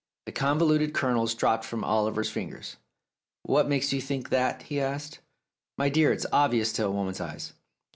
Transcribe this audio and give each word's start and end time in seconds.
The 0.25 0.31
convoluted 0.31 0.95
kernels 0.95 1.35
dropped 1.35 1.63
from 1.63 1.83
Oliver's 1.83 2.31
fingers. 2.31 2.77
"What 3.43 3.69
makes 3.69 3.93
you 3.93 4.01
think 4.01 4.29
that?" 4.29 4.63
he 4.63 4.81
asked. 4.81 5.19
"My 5.77 5.89
dear, 5.89 6.11
it's 6.11 6.25
obvious 6.33 6.73
to 6.73 6.85
a 6.87 6.89
woman's 6.89 7.21
eyes. 7.21 7.53